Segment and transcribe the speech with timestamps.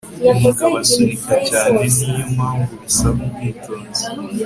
[0.35, 4.03] umugabo asunika cyane, niyo mpamvu bisaba ubwitonzi